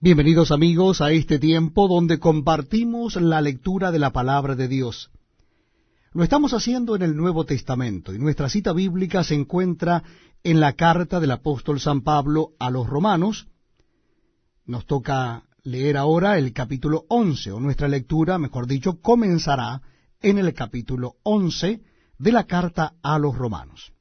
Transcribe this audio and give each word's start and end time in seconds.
Bienvenidos 0.00 0.52
amigos 0.52 1.00
a 1.00 1.10
este 1.10 1.40
tiempo 1.40 1.88
donde 1.88 2.20
compartimos 2.20 3.16
la 3.16 3.40
lectura 3.40 3.90
de 3.90 3.98
la 3.98 4.12
palabra 4.12 4.54
de 4.54 4.68
Dios. 4.68 5.10
Lo 6.12 6.22
estamos 6.22 6.52
haciendo 6.52 6.94
en 6.94 7.02
el 7.02 7.16
Nuevo 7.16 7.44
Testamento 7.44 8.14
y 8.14 8.18
nuestra 8.20 8.48
cita 8.48 8.72
bíblica 8.72 9.24
se 9.24 9.34
encuentra 9.34 10.04
en 10.44 10.60
la 10.60 10.74
carta 10.74 11.18
del 11.18 11.32
apóstol 11.32 11.80
San 11.80 12.02
Pablo 12.02 12.52
a 12.60 12.70
los 12.70 12.86
romanos. 12.86 13.48
Nos 14.66 14.86
toca 14.86 15.42
leer 15.64 15.96
ahora 15.96 16.38
el 16.38 16.52
capítulo 16.52 17.04
11, 17.08 17.50
o 17.50 17.58
nuestra 17.58 17.88
lectura, 17.88 18.38
mejor 18.38 18.68
dicho, 18.68 19.00
comenzará 19.00 19.82
en 20.20 20.38
el 20.38 20.54
capítulo 20.54 21.16
11 21.24 21.82
de 22.20 22.32
la 22.32 22.44
carta 22.44 22.94
a 23.02 23.18
los 23.18 23.36
romanos. 23.36 23.92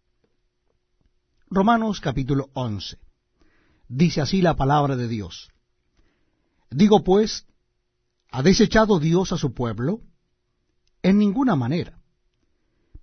Romanos 1.50 2.02
capítulo 2.02 2.52
11. 2.54 3.00
Dice 3.88 4.22
así 4.22 4.44
la 4.44 4.56
palabra 4.56 4.96
de 4.96 5.08
Dios. 5.08 5.50
Digo 6.70 7.04
pues, 7.04 7.46
¿ha 8.32 8.44
desechado 8.44 9.00
Dios 9.00 9.32
a 9.32 9.38
su 9.38 9.54
pueblo? 9.54 10.02
En 11.02 11.18
ninguna 11.18 11.56
manera. 11.56 12.00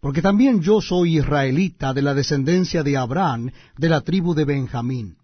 Porque 0.01 0.21
también 0.21 0.61
yo 0.61 0.83
soy 0.83 1.19
israelita 1.19 1.95
de 1.95 2.03
la 2.03 2.13
descendencia 2.13 2.83
de 2.83 2.97
Abraham, 2.97 3.51
de 3.79 3.89
la 3.89 4.03
tribu 4.03 4.35
de 4.35 4.45
Benjamín. 4.45 5.17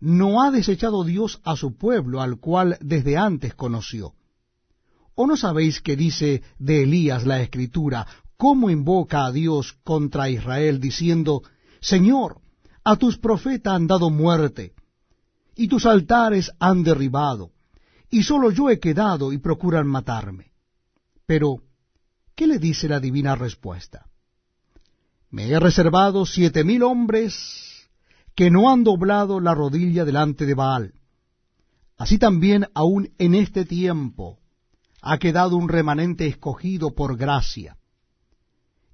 ¿No 0.00 0.42
ha 0.42 0.50
desechado 0.50 1.04
Dios 1.04 1.40
a 1.44 1.56
su 1.56 1.76
pueblo, 1.76 2.22
al 2.22 2.38
cual 2.40 2.78
desde 2.80 3.18
antes 3.18 3.54
conoció? 3.54 4.14
¿O 5.14 5.26
no 5.26 5.36
sabéis 5.36 5.82
que 5.82 5.94
dice 5.96 6.42
de 6.58 6.84
Elías 6.84 7.26
la 7.26 7.42
Escritura, 7.42 8.06
cómo 8.38 8.70
invoca 8.70 9.26
a 9.26 9.32
Dios 9.32 9.74
contra 9.84 10.30
Israel, 10.30 10.80
diciendo, 10.80 11.42
Señor, 11.80 12.40
a 12.82 12.96
tus 12.96 13.18
profetas 13.18 13.74
han 13.74 13.86
dado 13.86 14.08
muerte, 14.08 14.72
y 15.54 15.68
tus 15.68 15.86
altares 15.86 16.50
han 16.58 16.82
derribado, 16.82 17.50
y 18.10 18.22
solo 18.22 18.50
yo 18.50 18.70
he 18.70 18.80
quedado 18.80 19.32
y 19.32 19.38
procuran 19.38 19.86
matarme. 19.86 20.52
Pero, 21.26 21.62
¿qué 22.34 22.46
le 22.46 22.58
dice 22.58 22.88
la 22.88 23.00
divina 23.00 23.36
respuesta? 23.36 24.06
Me 25.30 25.48
he 25.48 25.60
reservado 25.60 26.26
siete 26.26 26.64
mil 26.64 26.82
hombres 26.82 27.88
que 28.34 28.50
no 28.50 28.70
han 28.70 28.82
doblado 28.82 29.38
la 29.38 29.54
rodilla 29.54 30.04
delante 30.04 30.46
de 30.46 30.54
Baal. 30.54 30.94
Así 31.96 32.18
también 32.18 32.66
aún 32.74 33.10
en 33.18 33.34
este 33.34 33.64
tiempo 33.64 34.38
ha 35.02 35.18
quedado 35.18 35.56
un 35.56 35.68
remanente 35.68 36.26
escogido 36.26 36.94
por 36.94 37.16
gracia. 37.16 37.76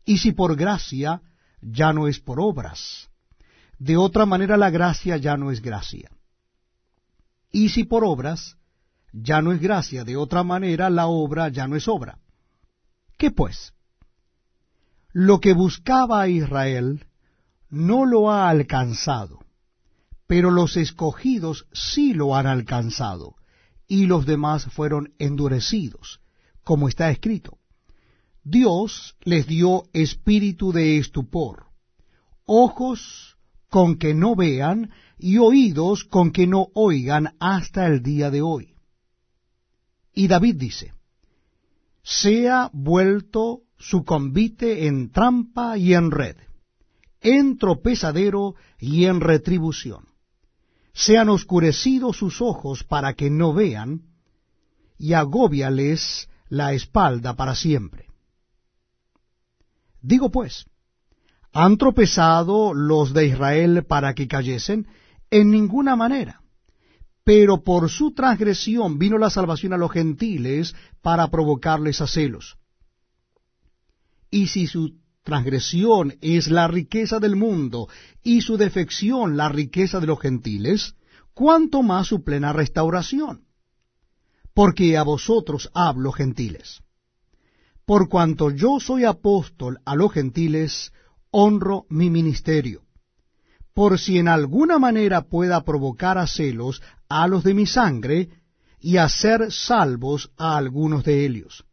Y 0.05 0.19
si 0.19 0.33
por 0.33 0.57
gracia, 0.57 1.23
ya 1.61 1.93
no 1.93 2.09
es 2.09 2.21
por 2.21 2.41
obras. 2.41 3.09
De 3.79 3.97
otra 3.97 4.27
manera 4.27 4.57
la 4.57 4.71
gracia 4.71 5.17
ya 5.17 5.37
no 5.37 5.51
es 5.51 5.61
gracia. 5.63 6.11
Y 7.57 7.71
si 7.71 7.85
por 7.85 8.05
obras, 8.05 8.59
ya 9.15 9.41
no 9.41 9.51
es 9.51 9.63
gracia, 9.63 10.05
de 10.05 10.15
otra 10.15 10.43
manera 10.43 10.91
la 10.91 11.07
obra 11.07 11.49
ya 11.49 11.67
no 11.67 11.75
es 11.75 11.89
obra. 11.89 12.19
¿Qué 13.17 13.31
pues? 13.31 13.73
Lo 15.15 15.41
que 15.41 15.55
buscaba 15.55 16.21
a 16.21 16.29
Israel 16.29 17.07
no 17.71 18.05
lo 18.05 18.31
ha 18.31 18.51
alcanzado, 18.51 19.39
pero 20.27 20.51
los 20.51 20.77
escogidos 20.77 21.67
sí 21.73 22.13
lo 22.13 22.37
han 22.37 22.47
alcanzado, 22.47 23.37
y 23.89 24.05
los 24.05 24.27
demás 24.27 24.67
fueron 24.67 25.15
endurecidos, 25.19 26.21
como 26.63 26.89
está 26.89 27.11
escrito. 27.11 27.57
Dios 28.45 29.17
les 29.23 29.47
dio 29.47 29.85
espíritu 29.95 30.73
de 30.73 30.99
estupor, 30.99 31.69
ojos 32.45 33.36
con 33.69 33.99
que 33.99 34.15
no 34.15 34.35
vean 34.35 34.91
y 35.19 35.39
oídos 35.39 36.05
con 36.05 36.31
que 36.31 36.47
no 36.47 36.69
oigan 36.75 37.35
hasta 37.41 37.87
el 37.87 38.03
día 38.03 38.31
de 38.31 38.43
hoy. 38.43 38.75
Y 40.15 40.29
David 40.29 40.57
dice, 40.57 40.93
sea 42.03 42.71
vuelto 42.73 43.63
su 43.79 44.05
convite 44.05 44.87
en 44.87 45.11
trampa 45.11 45.77
y 45.77 45.95
en 45.95 46.11
red, 46.11 46.37
en 47.21 47.59
tropezadero 47.59 48.55
y 48.79 49.07
en 49.07 49.21
retribución. 49.21 50.07
Sean 50.93 51.29
oscurecidos 51.29 52.17
sus 52.17 52.41
ojos 52.41 52.85
para 52.85 53.15
que 53.15 53.29
no 53.29 53.53
vean, 53.53 54.03
y 54.99 55.13
agóbiales 55.13 56.31
la 56.49 56.73
espalda 56.73 57.35
para 57.35 57.55
siempre. 57.55 58.07
Digo 60.01 60.31
pues, 60.31 60.67
¿han 61.57 61.79
tropezado 61.79 62.75
los 62.75 63.15
de 63.15 63.29
Israel 63.29 63.87
para 63.89 64.15
que 64.15 64.29
cayesen? 64.29 64.87
En 65.31 65.51
ninguna 65.51 65.97
manera. 65.97 66.43
Pero 67.25 67.65
por 67.65 67.89
su 67.89 68.13
transgresión 68.13 68.99
vino 68.99 69.17
la 69.17 69.31
salvación 69.31 69.73
a 69.73 69.79
los 69.79 69.91
gentiles 69.91 70.75
para 71.01 71.29
provocarles 71.29 72.03
a 72.03 72.07
celos. 72.07 72.59
Y 74.31 74.49
si 74.49 74.67
su 74.67 74.99
transgresión 75.25 76.19
es 76.21 76.49
la 76.49 76.69
riqueza 76.69 77.21
del 77.21 77.37
mundo 77.37 77.89
y 78.23 78.43
su 78.43 78.59
defección 78.59 79.39
la 79.39 79.49
riqueza 79.49 79.99
de 79.99 80.09
los 80.09 80.21
gentiles, 80.21 80.95
cuánto 81.33 81.83
más 81.83 82.09
su 82.09 82.23
plena 82.23 82.53
restauración. 82.53 83.47
Porque 84.53 84.99
a 84.99 85.03
vosotros 85.05 85.71
hablo 85.73 86.13
gentiles. 86.13 86.83
Por 87.87 88.11
cuanto 88.11 88.51
yo 88.51 88.79
soy 88.79 89.05
apóstol 89.05 89.79
a 89.87 89.95
los 89.95 90.13
gentiles, 90.13 90.93
honro 91.39 91.85
mi 91.91 92.09
ministerio 92.09 92.87
por 93.77 93.99
si 93.99 94.17
en 94.19 94.27
alguna 94.27 94.79
manera 94.79 95.29
pueda 95.29 95.63
provocar 95.63 96.17
a 96.17 96.27
celos 96.27 96.81
a 97.11 97.29
los 97.29 97.45
de 97.45 97.53
mi 97.53 97.67
sangre 97.67 98.31
y 98.81 98.97
hacer 98.97 99.53
salvos 99.53 100.31
a 100.39 100.57
algunos 100.57 101.05
de 101.05 101.27
ellos. 101.27 101.67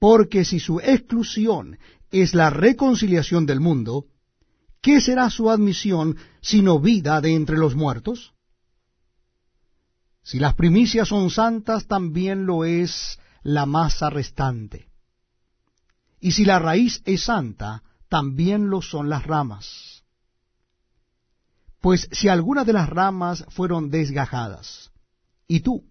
Porque 0.00 0.44
si 0.44 0.58
su 0.58 0.80
exclusión 0.80 1.78
es 2.10 2.34
la 2.34 2.50
reconciliación 2.50 3.46
del 3.46 3.60
mundo, 3.60 4.06
¿qué 4.80 5.00
será 5.00 5.30
su 5.30 5.48
admisión 5.48 6.16
sino 6.40 6.80
vida 6.80 7.20
de 7.20 7.36
entre 7.36 7.58
los 7.58 7.76
muertos? 7.76 8.32
Si 10.24 10.40
las 10.40 10.54
primicias 10.54 11.06
son 11.06 11.30
santas, 11.30 11.86
también 11.86 12.44
lo 12.44 12.64
es 12.64 13.20
la 13.44 13.66
masa 13.66 14.10
restante. 14.10 14.88
Y 16.18 16.32
si 16.32 16.44
la 16.44 16.58
raíz 16.58 17.02
es 17.04 17.22
santa, 17.22 17.84
también 18.12 18.68
lo 18.68 18.82
son 18.82 19.08
las 19.08 19.26
ramas. 19.26 20.04
Pues 21.80 22.10
si 22.12 22.28
algunas 22.28 22.66
de 22.66 22.74
las 22.74 22.90
ramas 22.90 23.42
fueron 23.48 23.88
desgajadas, 23.88 24.90
y 25.48 25.60
tú, 25.60 25.84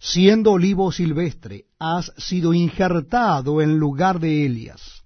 siendo 0.00 0.50
olivo 0.50 0.90
silvestre, 0.90 1.66
has 1.78 2.12
sido 2.16 2.54
injertado 2.54 3.62
en 3.62 3.78
lugar 3.78 4.18
de 4.18 4.46
Elias, 4.46 5.04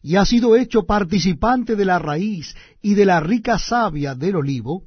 y 0.00 0.16
has 0.16 0.30
sido 0.30 0.56
hecho 0.56 0.86
participante 0.86 1.76
de 1.76 1.84
la 1.84 1.98
raíz 1.98 2.56
y 2.80 2.94
de 2.94 3.04
la 3.04 3.20
rica 3.20 3.58
savia 3.58 4.14
del 4.14 4.36
olivo, 4.36 4.84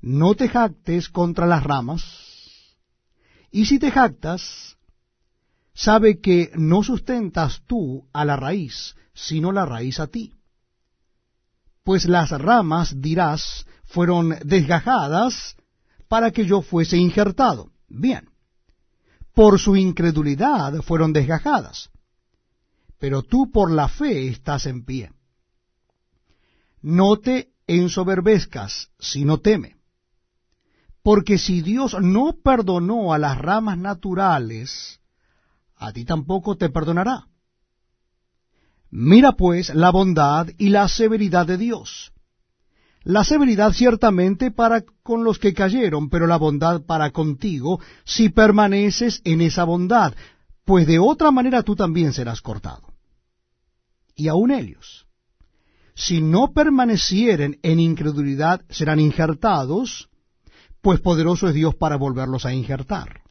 no 0.00 0.34
te 0.34 0.48
jactes 0.48 1.10
contra 1.10 1.46
las 1.46 1.62
ramas, 1.62 2.02
y 3.50 3.66
si 3.66 3.78
te 3.78 3.90
jactas, 3.90 4.78
sabe 5.74 6.20
que 6.20 6.50
no 6.54 6.82
sustentas 6.82 7.62
tú 7.66 8.08
a 8.12 8.24
la 8.24 8.36
raíz, 8.36 8.96
sino 9.12 9.52
la 9.52 9.66
raíz 9.66 10.00
a 10.00 10.06
ti 10.06 10.34
pues 11.84 12.06
las 12.06 12.30
ramas, 12.30 13.00
dirás, 13.00 13.66
fueron 13.84 14.36
desgajadas 14.42 15.54
para 16.08 16.32
que 16.32 16.46
yo 16.46 16.62
fuese 16.62 16.96
injertado. 16.96 17.70
Bien, 17.88 18.30
por 19.34 19.60
su 19.60 19.76
incredulidad 19.76 20.80
fueron 20.82 21.12
desgajadas, 21.12 21.90
pero 22.98 23.22
tú 23.22 23.52
por 23.52 23.70
la 23.70 23.88
fe 23.88 24.28
estás 24.28 24.66
en 24.66 24.84
pie. 24.84 25.12
No 26.80 27.18
te 27.18 27.52
ensoberbezcas, 27.66 28.88
sino 28.98 29.38
teme. 29.38 29.76
Porque 31.02 31.36
si 31.36 31.60
Dios 31.60 31.94
no 32.00 32.34
perdonó 32.42 33.12
a 33.12 33.18
las 33.18 33.36
ramas 33.36 33.76
naturales, 33.76 35.00
a 35.86 35.92
ti 35.92 36.04
tampoco 36.04 36.56
te 36.56 36.70
perdonará. 36.70 37.26
Mira 38.90 39.32
pues 39.32 39.74
la 39.74 39.90
bondad 39.90 40.48
y 40.56 40.68
la 40.68 40.88
severidad 40.88 41.46
de 41.46 41.58
Dios. 41.58 42.12
La 43.02 43.24
severidad 43.24 43.72
ciertamente 43.72 44.50
para 44.50 44.84
con 45.02 45.24
los 45.24 45.38
que 45.38 45.52
cayeron, 45.52 46.08
pero 46.08 46.26
la 46.26 46.38
bondad 46.38 46.82
para 46.82 47.10
contigo 47.10 47.80
si 48.04 48.28
permaneces 48.28 49.20
en 49.24 49.40
esa 49.40 49.64
bondad, 49.64 50.14
pues 50.64 50.86
de 50.86 50.98
otra 50.98 51.30
manera 51.30 51.62
tú 51.62 51.76
también 51.76 52.12
serás 52.12 52.40
cortado. 52.40 52.94
Y 54.16 54.28
aun 54.28 54.52
ellos, 54.52 55.06
si 55.94 56.22
no 56.22 56.52
permanecieren 56.52 57.58
en 57.62 57.80
incredulidad, 57.80 58.62
serán 58.70 59.00
injertados, 59.00 60.08
pues 60.80 61.00
poderoso 61.00 61.48
es 61.48 61.54
Dios 61.54 61.74
para 61.74 61.96
volverlos 61.96 62.46
a 62.46 62.52
injertar. 62.52 63.23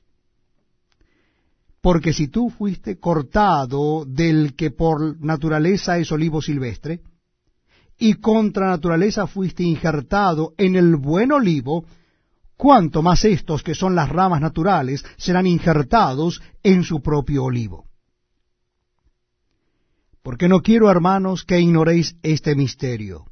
Porque 1.84 2.14
si 2.14 2.30
tú 2.30 2.50
fuiste 2.50 2.98
cortado 2.98 4.06
del 4.06 4.56
que 4.56 4.72
por 4.72 5.20
naturaleza 5.22 5.98
es 5.98 6.10
olivo 6.14 6.42
silvestre, 6.42 7.02
y 7.98 8.14
contra 8.14 8.70
naturaleza 8.70 9.28
fuiste 9.28 9.64
injertado 9.64 10.54
en 10.58 10.78
el 10.78 10.96
buen 10.96 11.34
olivo, 11.34 11.84
cuánto 12.56 13.02
más 13.02 13.26
estos 13.26 13.64
que 13.64 13.76
son 13.76 13.96
las 13.96 14.08
ramas 14.08 14.40
naturales 14.40 15.04
serán 15.18 15.46
injertados 15.46 16.42
en 16.64 16.86
su 16.86 17.02
propio 17.02 17.44
olivo. 17.44 17.86
Porque 20.22 20.48
no 20.48 20.62
quiero, 20.62 20.90
hermanos, 20.90 21.44
que 21.44 21.60
ignoréis 21.60 22.16
este 22.24 22.56
misterio, 22.56 23.26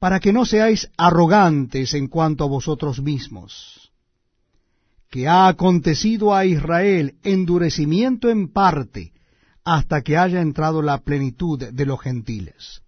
para 0.00 0.18
que 0.18 0.32
no 0.32 0.44
seáis 0.44 0.90
arrogantes 0.96 1.94
en 1.94 2.08
cuanto 2.08 2.42
a 2.42 2.48
vosotros 2.48 3.00
mismos, 3.00 3.89
que 5.10 5.26
ha 5.26 5.48
acontecido 5.48 6.34
a 6.34 6.46
Israel 6.46 7.16
endurecimiento 7.24 8.30
en 8.30 8.48
parte, 8.52 9.12
hasta 9.64 10.02
que 10.02 10.16
haya 10.16 10.40
entrado 10.40 10.82
la 10.82 10.98
plenitud 10.98 11.58
de 11.58 11.86
los 11.86 12.00
gentiles. 12.00 12.82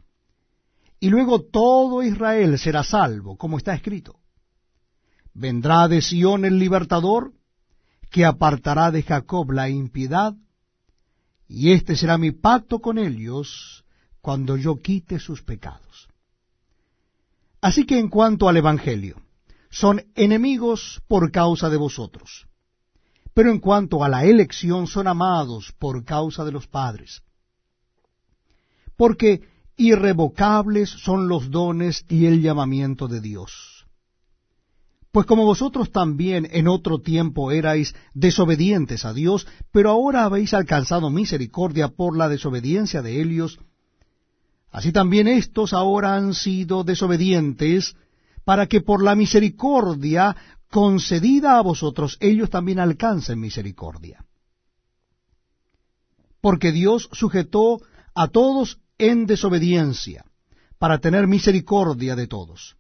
Y 1.01 1.11
luego 1.11 1.43
todo 1.43 2.03
Israel 2.03 2.59
será 2.59 2.85
salvo, 2.85 3.37
como 3.37 3.59
está 3.59 3.75
escrito. 3.75 4.21
Vendrá 5.35 5.89
de 5.89 6.01
Sión 6.01 6.45
el 6.45 6.59
libertador, 6.59 7.33
que 8.09 8.25
apartará 8.25 8.91
de 8.93 9.03
Jacob 9.03 9.51
la 9.51 9.69
impiedad, 9.69 10.35
y 11.49 11.73
este 11.73 11.97
será 11.97 12.19
mi 12.19 12.31
pacto 12.31 12.79
con 12.79 12.99
ellos 12.99 13.85
cuando 14.21 14.57
yo 14.57 14.81
quite 14.81 15.19
sus 15.19 15.43
pecados. 15.43 16.09
Así 17.61 17.85
que 17.85 17.99
en 17.99 18.09
cuanto 18.09 18.49
al 18.49 18.57
Evangelio, 18.57 19.21
son 19.73 20.05
enemigos 20.15 21.01
por 21.09 21.33
causa 21.33 21.71
de 21.71 21.79
vosotros, 21.79 22.47
pero 23.33 23.51
en 23.51 23.59
cuanto 23.59 24.05
a 24.05 24.09
la 24.11 24.27
elección 24.27 24.87
son 24.87 25.09
amados 25.09 25.73
por 25.79 26.05
causa 26.05 26.45
de 26.45 26.53
los 26.53 26.67
padres. 26.69 27.23
Porque 28.97 29.41
irrevocables 29.77 30.91
son 30.91 31.27
los 31.27 31.51
dones 31.51 32.05
y 32.11 32.27
el 32.27 32.43
llamamiento 32.43 33.09
de 33.09 33.23
Dios. 33.23 33.87
Pues 35.11 35.25
como 35.27 35.47
vosotros 35.47 35.91
también 35.91 36.47
en 36.51 36.69
otro 36.69 37.01
tiempo 37.01 37.51
erais 37.51 37.95
desobedientes 38.13 39.07
a 39.07 39.15
Dios, 39.15 39.47
pero 39.73 39.91
ahora 39.91 40.25
habéis 40.25 40.53
alcanzado 40.53 41.09
misericordia 41.09 41.89
por 41.89 42.15
la 42.15 42.29
desobediencia 42.29 43.01
de 43.01 43.23
Helios, 43.23 43.59
así 44.71 44.93
también 44.93 45.29
estos 45.29 45.73
ahora 45.73 46.15
han 46.15 46.35
sido 46.35 46.85
desobedientes, 46.85 47.97
para 48.45 48.67
que 48.67 48.81
por 48.81 49.03
la 49.03 49.15
misericordia 49.15 50.37
concedida 50.71 51.59
a 51.59 51.63
vosotros 51.63 52.17
ellos 52.21 52.51
también 52.51 52.79
alcancen 52.79 53.39
misericordia. 53.39 54.25
Porque 56.41 56.73
Dios 56.73 57.09
sujetó 57.13 57.81
a 58.15 58.29
todos 58.29 58.81
en 58.99 59.27
desobediencia, 59.27 60.25
para 60.79 60.99
tener 60.99 61.29
misericordia 61.29 62.17
de 62.17 62.27
todos. 62.27 62.77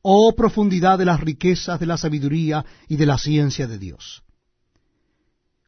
Oh 0.00 0.34
profundidad 0.34 0.98
de 0.98 1.04
las 1.04 1.20
riquezas 1.20 1.78
de 1.78 1.86
la 1.86 1.98
sabiduría 1.98 2.64
y 2.88 2.96
de 2.96 3.06
la 3.06 3.18
ciencia 3.18 3.66
de 3.66 3.78
Dios. 3.78 4.22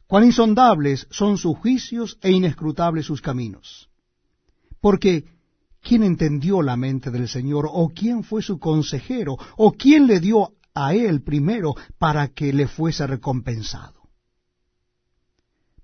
Cuán 0.07 0.23
insondables 0.23 1.05
son 1.11 1.37
sus 1.37 1.55
juicios 1.57 2.17
e 2.21 2.31
inescrutables 2.31 3.05
sus 3.05 3.21
caminos. 3.21 3.89
Porque, 4.81 5.25
¿quién 5.81 6.03
entendió 6.03 6.61
la 6.61 6.75
mente 6.75 7.11
del 7.11 7.27
Señor? 7.27 7.67
¿O 7.71 7.89
quién 7.89 8.23
fue 8.23 8.41
su 8.41 8.59
consejero? 8.59 9.37
¿O 9.57 9.73
quién 9.73 10.07
le 10.07 10.19
dio 10.19 10.53
a 10.73 10.93
él 10.93 11.21
primero 11.21 11.75
para 11.97 12.29
que 12.29 12.53
le 12.53 12.67
fuese 12.67 13.05
recompensado? 13.07 13.99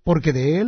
Porque 0.03 0.33
de 0.33 0.59
él 0.59 0.63